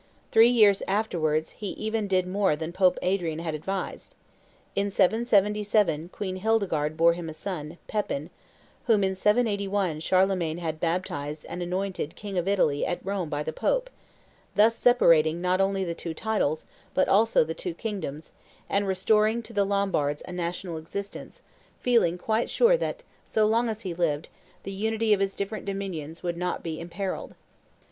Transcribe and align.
Three 0.31 0.47
years 0.47 0.81
afterwards 0.87 1.51
he 1.51 1.73
even 1.73 2.07
did 2.07 2.25
more 2.25 2.55
than 2.55 2.73
Pope 2.73 2.97
Adrian 3.03 3.37
had 3.37 3.53
advised. 3.53 4.15
In 4.75 4.89
777 4.89 6.09
Queen 6.09 6.37
Hildegarde 6.37 6.97
bore 6.97 7.13
him 7.13 7.29
a 7.29 7.35
son, 7.35 7.77
Pepin, 7.87 8.31
whom 8.87 9.03
in 9.03 9.13
781 9.13 9.99
Charlemagne 9.99 10.57
had 10.57 10.79
baptized 10.79 11.45
and 11.47 11.61
anointed 11.61 12.15
king 12.15 12.35
of 12.35 12.47
Italy 12.47 12.83
at 12.83 13.05
Rome 13.05 13.29
by 13.29 13.43
the 13.43 13.53
Pope, 13.53 13.91
thus 14.55 14.75
separating 14.75 15.39
not 15.39 15.61
only 15.61 15.83
the 15.83 15.93
two 15.93 16.15
titles, 16.15 16.65
but 16.95 17.07
also 17.07 17.43
the 17.43 17.53
two 17.53 17.75
kingdoms, 17.75 18.31
and 18.67 18.87
restoring 18.87 19.43
to 19.43 19.53
the 19.53 19.65
Lombards 19.67 20.23
a 20.27 20.31
national 20.31 20.79
existence, 20.79 21.43
feeling 21.79 22.17
quite 22.17 22.49
sure 22.49 22.75
that, 22.75 23.03
so 23.23 23.45
long 23.45 23.69
as 23.69 23.81
he 23.83 23.93
lived, 23.93 24.29
the 24.63 24.71
unity 24.71 25.13
of 25.13 25.19
his 25.19 25.35
different 25.35 25.63
dominions 25.65 26.23
would 26.23 26.37
not 26.37 26.63
be 26.63 26.79
imperilled. 26.79 27.35